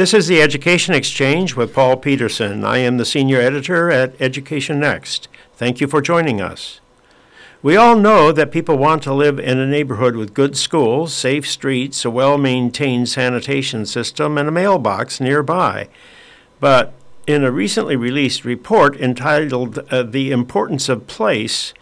[0.00, 2.64] This is the Education Exchange with Paul Peterson.
[2.64, 5.28] I am the senior editor at Education Next.
[5.56, 6.80] Thank you for joining us.
[7.62, 11.46] We all know that people want to live in a neighborhood with good schools, safe
[11.46, 15.90] streets, a well maintained sanitation system, and a mailbox nearby.
[16.60, 16.94] But
[17.26, 21.74] in a recently released report entitled uh, The Importance of Place,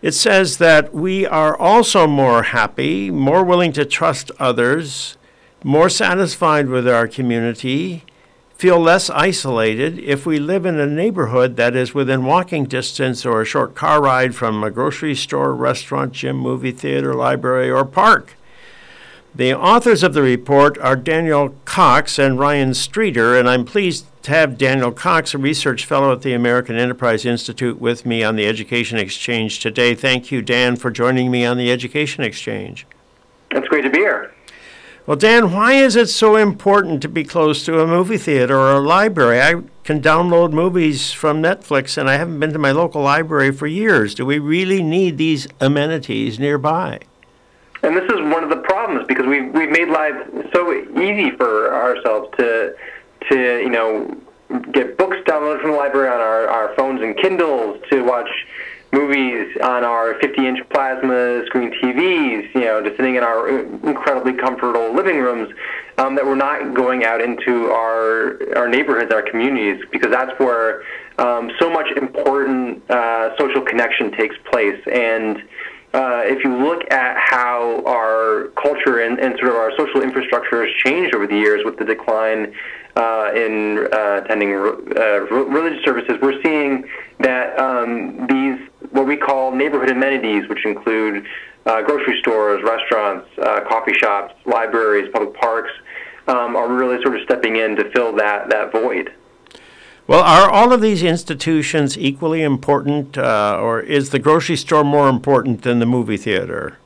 [0.00, 5.16] it says that we are also more happy, more willing to trust others,
[5.62, 8.04] more satisfied with our community,
[8.54, 13.40] feel less isolated if we live in a neighborhood that is within walking distance or
[13.40, 18.34] a short car ride from a grocery store, restaurant, gym, movie theater, library, or park.
[19.34, 24.32] The authors of the report are Daniel Cox and Ryan Streeter, and I'm pleased to
[24.32, 28.46] have Daniel Cox, a research fellow at the American Enterprise Institute, with me on the
[28.46, 29.94] Education Exchange today.
[29.94, 32.86] Thank you, Dan, for joining me on the Education Exchange.
[33.52, 34.34] It's great to be here.
[35.06, 38.72] Well, Dan, why is it so important to be close to a movie theater or
[38.72, 39.40] a library?
[39.40, 43.66] I can download movies from Netflix and I haven't been to my local library for
[43.66, 44.14] years.
[44.14, 47.00] Do we really need these amenities nearby?
[47.82, 50.14] And this is one of the problems because we've, we've made life
[50.54, 52.76] so easy for ourselves to,
[53.30, 54.16] to you know,
[54.72, 58.28] get books downloaded from the library on our, our phones and Kindles, to watch
[58.92, 64.94] movies on our 50-inch plasma screen TVs, you know, just sitting in our incredibly comfortable
[64.94, 65.52] living rooms,
[65.98, 70.82] um, that we're not going out into our our neighborhoods, our communities, because that's where
[71.18, 74.80] um, so much important uh, social connection takes place.
[74.90, 75.38] And
[75.92, 80.64] uh, if you look at how our culture and, and sort of our social infrastructure
[80.64, 82.54] has changed over the years with the decline
[82.96, 86.84] uh, in uh, attending uh, religious services, we're seeing
[87.18, 91.26] that um, these what we call neighborhood amenities, which include
[91.66, 95.70] uh, grocery stores, restaurants, uh, coffee shops, libraries, public parks,
[96.28, 99.12] um, are really sort of stepping in to fill that, that void.
[100.06, 105.08] Well, are all of these institutions equally important, uh, or is the grocery store more
[105.08, 106.78] important than the movie theater?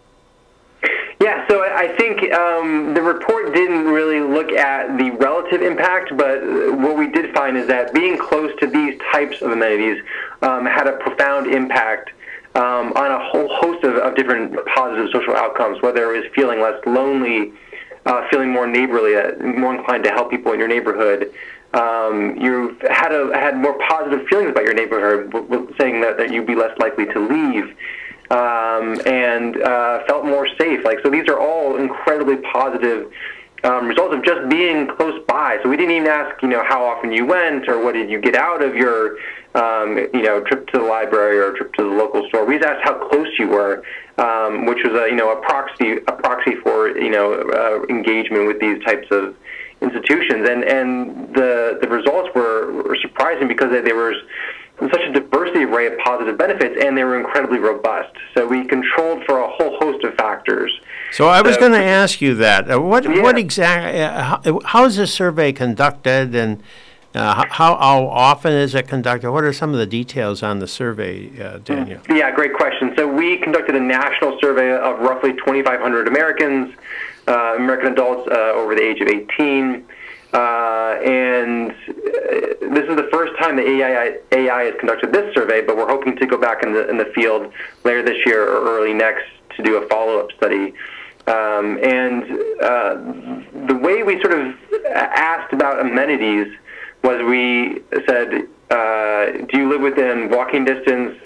[1.23, 6.43] Yeah, so I think um, the report didn't really look at the relative impact, but
[6.77, 10.03] what we did find is that being close to these types of amenities
[10.43, 12.11] um, had a profound impact
[12.55, 16.61] um, on a whole host of, of, different positive social outcomes, whether it was feeling
[16.61, 17.53] less lonely,
[18.07, 21.33] uh, feeling more neighborly, uh, more inclined to help people in your neighborhood.
[21.73, 25.33] Um, you had a, had more positive feelings about your neighborhood,
[25.79, 27.75] saying that, that you'd be less likely to leave
[28.31, 30.85] um, and uh, felt more safe.
[30.85, 33.11] Like so, these are all incredibly positive
[33.65, 35.59] um, results of just being close by.
[35.63, 38.21] So we didn't even ask, you know, how often you went or what did you
[38.21, 39.17] get out of your,
[39.55, 42.45] um, you know, trip to the library or trip to the local store.
[42.45, 43.83] We just asked how close you were,
[44.19, 48.47] um, which was a, you know, a proxy, a proxy for, you know, uh, engagement
[48.47, 49.35] with these types of
[49.81, 50.49] institutions.
[50.49, 53.95] And and the the results were, were surprising because they, they
[54.79, 58.13] such a diversity array of positive benefits, and they were incredibly robust.
[58.35, 60.73] So we controlled for a whole host of factors.
[61.13, 62.71] So I was going to ask you that.
[62.71, 63.23] Uh, what yeah.
[63.23, 64.01] what exactly?
[64.01, 66.61] Uh, how, how is this survey conducted, and
[67.15, 69.31] uh, how, how often is it conducted?
[69.31, 72.01] What are some of the details on the survey, uh, Daniel?
[72.11, 72.93] Yeah, great question.
[72.97, 76.75] So we conducted a national survey of roughly 2,500 Americans,
[77.29, 79.87] uh, American adults uh, over the age of 18.
[80.33, 81.75] Uh, and uh,
[82.73, 86.17] this is the first time the AEI, AEI has conducted this survey, but we're hoping
[86.17, 87.53] to go back in the, in the field
[87.85, 89.25] later this year or early next
[89.57, 90.75] to do a follow-up study.
[91.27, 92.25] Um, and
[92.61, 92.95] uh,
[93.67, 94.55] the way we sort of
[94.95, 96.55] asked about amenities
[97.03, 101.19] was we said, uh, do you live within walking distance,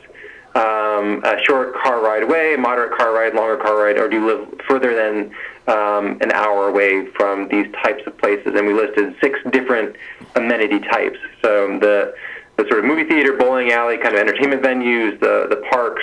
[0.54, 4.26] um, a short car ride away, moderate car ride, longer car ride, or do you
[4.26, 5.34] live further than
[5.68, 9.96] um, an hour away from these types of places, and we listed six different
[10.34, 11.18] amenity types.
[11.42, 12.14] So the
[12.56, 16.02] the sort of movie theater, bowling alley, kind of entertainment venues, the the parks,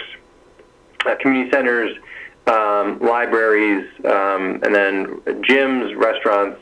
[1.06, 1.98] uh, community centers,
[2.48, 6.62] um, libraries, um, and then gyms, restaurants,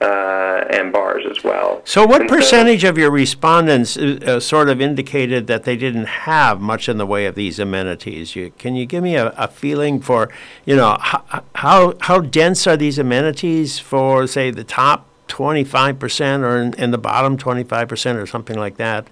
[0.00, 1.82] uh, and bars as well.
[1.84, 5.76] So, what and percentage so, of your respondents uh, uh, sort of indicated that they
[5.76, 8.34] didn't have much in the way of these amenities?
[8.34, 10.30] You, can you give me a, a feeling for,
[10.64, 16.60] you know, how, how, how dense are these amenities for, say, the top 25% or
[16.60, 19.06] in, in the bottom 25% or something like that?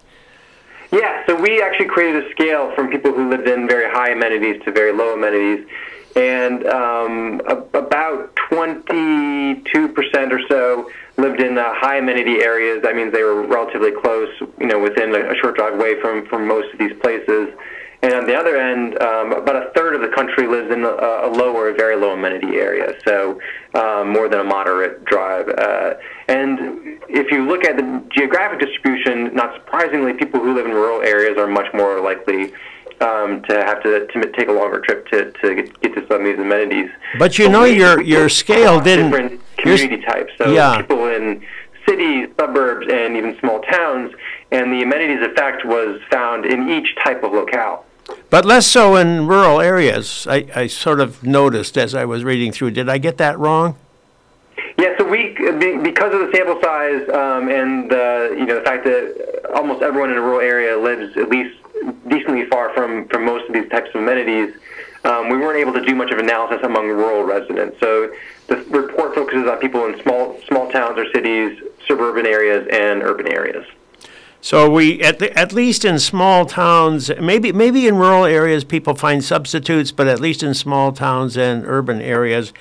[0.91, 4.63] Yeah, so we actually created a scale from people who lived in very high amenities
[4.65, 5.67] to very low amenities
[6.17, 12.83] and um, about 22% or so lived in uh, high amenity areas.
[12.83, 14.29] That means they were relatively close,
[14.59, 17.49] you know, within a, short drive away from, from most of these places.
[18.01, 20.89] And on the other end, um, about a third of the country lives in a,
[20.89, 23.41] a low or a very low amenity area, so
[23.75, 25.49] um, more than a moderate drive.
[25.49, 25.95] Uh,
[26.29, 31.03] and if you look at the geographic distribution, not surprisingly, people who live in rural
[31.03, 32.53] areas are much more likely
[33.01, 36.21] um, to have to, to take a longer trip to, to get, get to some
[36.21, 36.91] of these amenities.
[37.19, 39.11] But you know, your your scale didn't.
[39.11, 40.33] Different community types.
[40.39, 40.77] So yeah.
[40.79, 41.45] people in
[41.87, 44.15] cities, suburbs, and even small towns,
[44.51, 47.85] and the amenities effect was found in each type of locale.
[48.31, 50.27] But less so in rural areas.
[50.29, 52.73] I, I sort of noticed as I was reading through.
[52.73, 53.77] Did I get that wrong?
[54.79, 55.35] Yeah, so we
[55.83, 60.11] because of the sample size um, and uh, you know the fact that almost everyone
[60.11, 61.57] in a rural area lives at least
[62.09, 64.55] decently far from from most of these types of amenities,
[65.05, 67.79] um, we weren't able to do much of analysis among rural residents.
[67.81, 68.13] So
[68.49, 73.29] the report focuses on people in small small towns or cities, suburban areas, and urban
[73.29, 73.67] areas.
[74.41, 78.95] So we, at, the, at least in small towns, maybe maybe in rural areas, people
[78.95, 82.53] find substitutes, but at least in small towns and urban areas,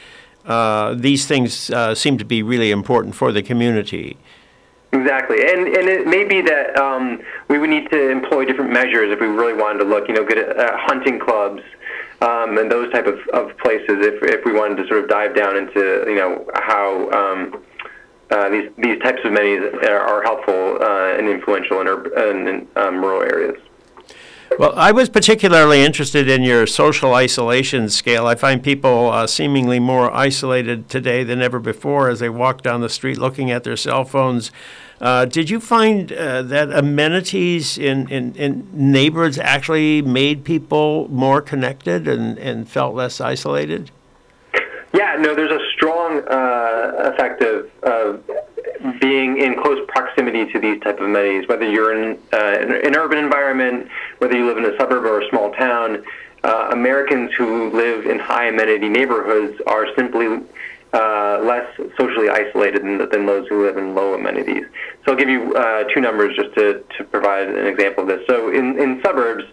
[0.45, 4.17] uh, these things uh, seem to be really important for the community.
[4.99, 9.11] Exactly, and and it may be that um, we would need to employ different measures
[9.11, 11.61] if we really wanted to look, you know, good at uh, hunting clubs
[12.21, 14.05] um, and those type of, of places.
[14.05, 17.63] If if we wanted to sort of dive down into, you know, how um,
[18.31, 22.67] uh, these these types of amenities are, are helpful uh, and influential in, urban, in
[22.75, 23.57] um, rural areas.
[24.57, 28.25] Well, I was particularly interested in your social isolation scale.
[28.25, 32.81] I find people uh, seemingly more isolated today than ever before as they walk down
[32.81, 34.51] the street looking at their cell phones.
[34.99, 41.39] Uh, did you find uh, that amenities in, in, in, neighborhoods actually made people more
[41.39, 43.91] connected and, and felt less isolated?
[44.93, 48.23] Yeah, no, there's a strong uh, effect of, of
[48.99, 53.19] being in close proximity to these type of amenities, whether you're in uh, an urban
[53.19, 56.03] environment, whether you live in a suburb or a small town.
[56.43, 60.39] Uh, Americans who live in high amenity neighborhoods are simply
[60.97, 61.67] uh, less
[61.97, 64.65] socially isolated than, than those who live in low amenities.
[65.05, 68.25] So I'll give you uh, two numbers just to, to provide an example of this.
[68.27, 69.43] So in, in suburbs,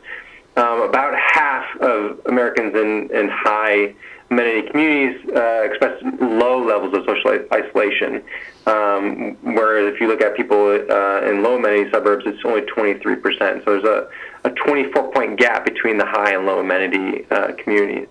[0.57, 3.95] um, about half of Americans in, in high
[4.31, 8.23] amenity communities uh, express low levels of social isolation.
[8.67, 13.65] Um, whereas if you look at people uh, in low amenity suburbs, it's only 23%.
[13.65, 14.09] So there's a,
[14.45, 18.09] a 24 point gap between the high and low amenity uh, communities.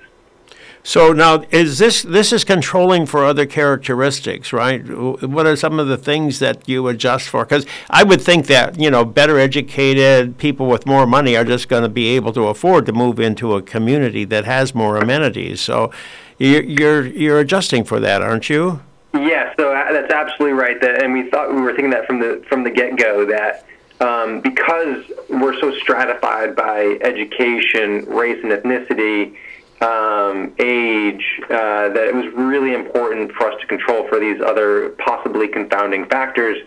[0.85, 4.81] So now, is this this is controlling for other characteristics, right?
[4.85, 7.45] What are some of the things that you adjust for?
[7.45, 11.69] Because I would think that you know better educated people with more money are just
[11.69, 15.61] going to be able to afford to move into a community that has more amenities.
[15.61, 15.89] So
[16.37, 18.81] you're you're, you're adjusting for that, aren't you?
[19.13, 20.81] Yes, so uh, that's absolutely right.
[20.81, 23.65] That, and we thought we were thinking that from the from the get go that.
[24.01, 29.37] Um, because we're so stratified by education, race, and ethnicity,
[29.83, 34.89] um, age, uh, that it was really important for us to control for these other
[34.91, 36.57] possibly confounding factors.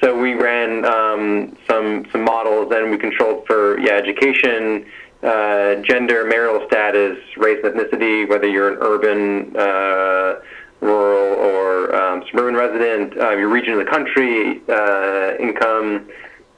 [0.00, 4.86] So we ran um, some some models, and we controlled for yeah education,
[5.22, 10.40] uh, gender, marital status, race, and ethnicity, whether you're an urban, uh,
[10.80, 16.08] rural, or um, suburban resident, uh, your region of the country, uh, income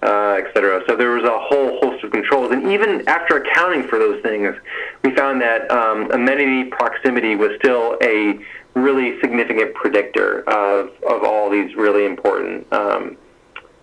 [0.04, 0.82] uh, et cetera.
[0.86, 2.52] So there was a whole host of controls.
[2.52, 4.54] And even after accounting for those things,
[5.02, 8.38] we found that um, amenity proximity was still a
[8.74, 13.16] really significant predictor of, of all these really important um,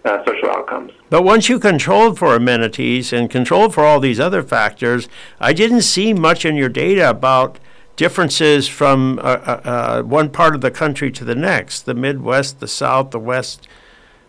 [0.06, 0.91] uh, social outcomes.
[1.10, 5.07] But once you controlled for amenities and controlled for all these other factors,
[5.39, 7.60] I didn't see much in your data about
[7.96, 12.60] differences from uh, uh, uh one part of the country to the next the Midwest,
[12.60, 13.67] the South, the West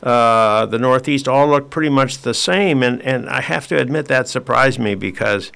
[0.02, 2.82] uh, the Northeast all look pretty much the same.
[2.82, 5.52] And, and I have to admit that surprised me because,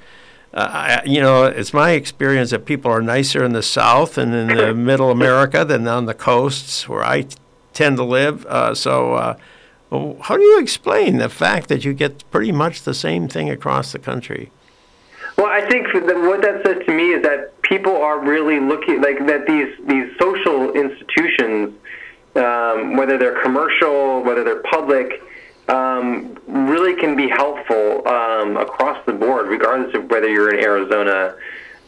[0.54, 4.34] uh, I, you know, it's my experience that people are nicer in the South and
[4.34, 7.36] in the middle America than on the coasts where I t-
[7.72, 8.46] tend to live.
[8.46, 9.36] Uh, so, uh,
[10.22, 13.92] how do you explain the fact that you get pretty much the same thing across
[13.92, 14.50] the country?
[15.36, 19.02] Well, I think that what that says to me is that people are really looking
[19.02, 21.74] like that these these social institutions
[22.36, 25.22] um, whether they're commercial, whether they're public,
[25.68, 31.34] um, really can be helpful um, across the board, regardless of whether you're in Arizona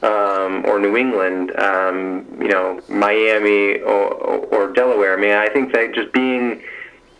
[0.02, 5.16] um, or New England, um, you know, Miami or, or, Delaware.
[5.16, 6.62] I mean, I think that just being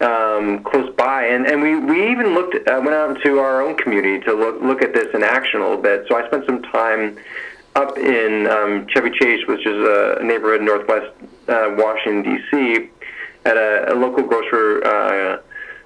[0.01, 3.77] um, close by, and, and we, we even looked, uh, went out to our own
[3.77, 6.07] community to look, look at this in action a little bit.
[6.09, 7.19] So I spent some time
[7.75, 11.13] up in um, Chevy Chase, which is a neighborhood in northwest
[11.49, 12.91] uh, Washington, D.C.,
[13.45, 15.39] at a, a local grocer uh,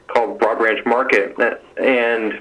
[0.09, 1.35] called Broad Branch Market,
[1.79, 2.33] and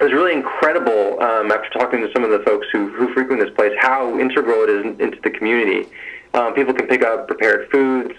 [0.00, 3.40] it was really incredible um, after talking to some of the folks who, who frequent
[3.40, 5.88] this place how integral it is into the community.
[6.34, 8.14] Um, people can pick up prepared foods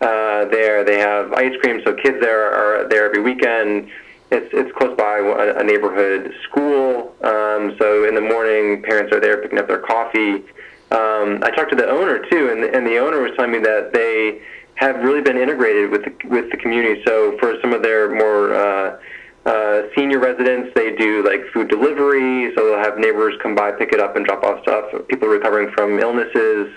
[0.00, 0.84] uh, there.
[0.84, 3.90] They have ice cream, so kids there are there every weekend.
[4.30, 9.20] It's it's close by a, a neighborhood school, um, so in the morning parents are
[9.20, 10.44] there picking up their coffee.
[10.90, 13.92] Um, I talked to the owner too, and and the owner was telling me that
[13.92, 14.40] they
[14.76, 17.02] have really been integrated with the, with the community.
[17.04, 18.98] So for some of their more uh,
[19.44, 23.92] uh, senior residents, they do like food delivery, so they'll have neighbors come by, pick
[23.92, 24.84] it up, and drop off stuff.
[25.08, 26.72] People recovering from illnesses.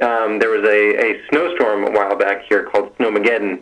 [0.00, 3.60] Um, there was a, a snowstorm a while back here called Snowmageddon,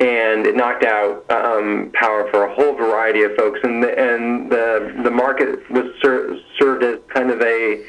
[0.00, 3.60] and it knocked out um, power for a whole variety of folks.
[3.62, 7.84] And the, and the the market was ser- served as kind of a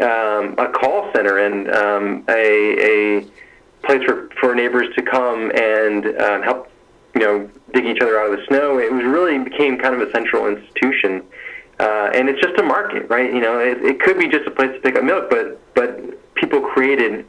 [0.00, 3.26] um, a call center and um, a, a
[3.84, 6.70] place for, for neighbors to come and um, help
[7.14, 8.78] you know, digging each other out of the snow.
[8.78, 11.22] It was really became kind of a central institution,
[11.78, 13.32] uh, and it's just a market, right?
[13.32, 16.34] You know, it, it could be just a place to pick up milk, but but
[16.34, 17.24] people created,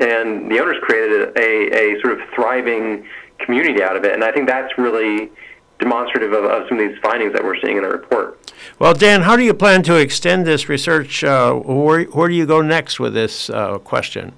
[0.00, 3.06] and the owners created a, a sort of thriving
[3.38, 5.30] community out of it, and I think that's really
[5.78, 8.38] demonstrative of, of some of these findings that we're seeing in the report.
[8.78, 11.22] Well, Dan, how do you plan to extend this research?
[11.22, 14.32] Uh, where, where do you go next with this uh, question?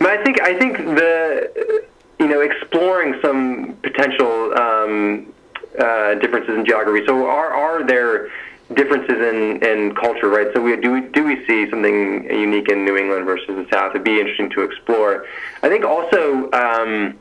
[0.00, 1.86] I think I think the
[2.18, 5.32] you know, exploring some potential um,
[5.78, 7.04] uh, differences in geography.
[7.06, 8.30] So, are are there
[8.74, 10.48] differences in, in culture, right?
[10.54, 13.90] So, we do we, do we see something unique in New England versus the South?
[13.90, 15.26] It'd be interesting to explore.
[15.62, 17.18] I think also um,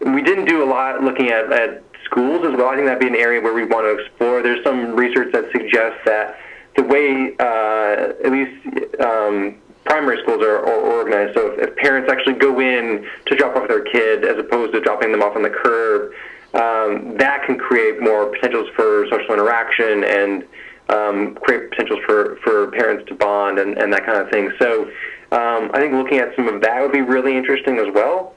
[0.00, 2.68] we didn't do a lot looking at, at schools as well.
[2.68, 4.42] I think that'd be an area where we want to explore.
[4.42, 6.38] There's some research that suggests that
[6.76, 9.00] the way, uh, at least.
[9.00, 11.34] Um, primary schools are, are organized.
[11.34, 14.80] So if, if, parents actually go in to drop off their kid as opposed to
[14.80, 16.12] dropping them off on the curb,
[16.54, 20.44] um, that can create more potentials for social interaction and
[20.88, 24.50] um, create potentials for, for parents to bond and, and that kind of thing.
[24.58, 24.84] So
[25.32, 28.34] um, I think looking at some of that would be really interesting as well.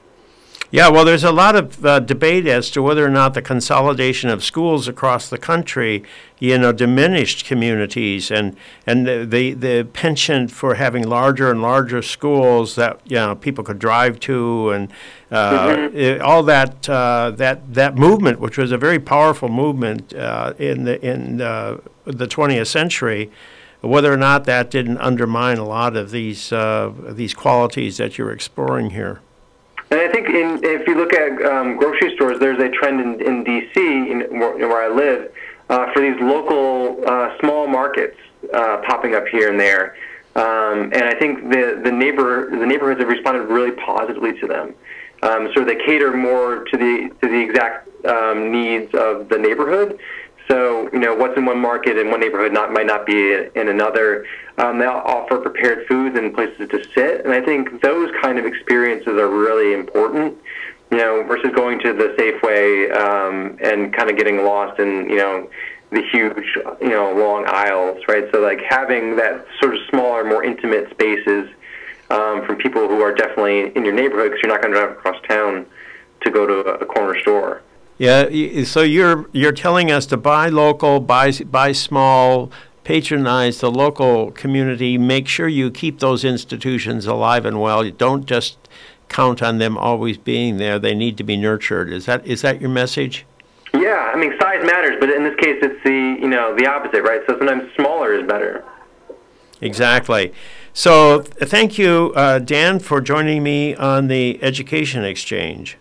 [0.72, 4.30] Yeah, well, there's a lot of uh, debate as to whether or not the consolidation
[4.30, 6.04] of schools across the country,
[6.38, 12.02] you know, diminished communities and and the the, the penchant for having larger and larger
[12.02, 14.92] schools that you know people could drive to and
[15.32, 15.96] uh, mm-hmm.
[15.96, 20.84] it, all that uh, that that movement, which was a very powerful movement uh, in
[20.84, 23.28] the in uh, the 20th century
[23.80, 28.30] whether or not that didn't undermine a lot of these uh, these qualities that you're
[28.30, 29.20] exploring here.
[29.90, 33.20] And I think in, if you look at um, grocery stores, there's a trend in,
[33.20, 35.32] in D.C., in, where I live,
[35.68, 38.16] uh, for these local uh, small markets
[38.54, 39.96] uh, popping up here and there.
[40.36, 44.74] Um, and I think the, the, neighbor, the neighborhoods have responded really positively to them.
[45.22, 49.98] Um, so they cater more to the, to the exact um, needs of the neighborhood.
[50.50, 53.68] So, you know, what's in one market in one neighborhood not, might not be in
[53.68, 54.26] another.
[54.58, 58.44] Um, they offer prepared foods and places to sit, and I think those kind of
[58.44, 60.36] experiences are really important.
[60.90, 65.18] You know, versus going to the Safeway um, and kind of getting lost in you
[65.18, 65.48] know
[65.90, 68.24] the huge you know long aisles, right?
[68.32, 71.48] So like having that sort of smaller, more intimate spaces
[72.10, 74.90] um, from people who are definitely in your neighborhood because you're not going to drive
[74.90, 75.64] across town
[76.22, 77.62] to go to a corner store.
[78.00, 82.50] Yeah, so you're you're telling us to buy local, buy buy small,
[82.82, 84.96] patronize the local community.
[84.96, 87.84] Make sure you keep those institutions alive and well.
[87.84, 88.56] You don't just
[89.10, 90.78] count on them always being there.
[90.78, 91.92] They need to be nurtured.
[91.92, 93.26] Is that is that your message?
[93.74, 97.02] Yeah, I mean size matters, but in this case, it's the you know the opposite,
[97.02, 97.20] right?
[97.26, 98.64] So sometimes smaller is better.
[99.60, 100.32] Exactly.
[100.72, 105.76] So thank you, uh, Dan, for joining me on the Education Exchange.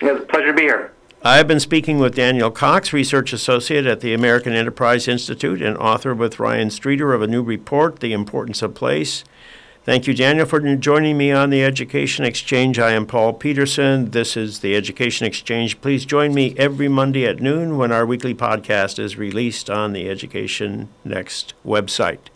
[0.00, 0.93] It was a pleasure to be here.
[1.26, 6.14] I've been speaking with Daniel Cox, Research Associate at the American Enterprise Institute and author
[6.14, 9.24] with Ryan Streeter of a new report, The Importance of Place.
[9.84, 12.78] Thank you, Daniel, for joining me on the Education Exchange.
[12.78, 14.10] I am Paul Peterson.
[14.10, 15.80] This is the Education Exchange.
[15.80, 20.10] Please join me every Monday at noon when our weekly podcast is released on the
[20.10, 22.33] Education Next website.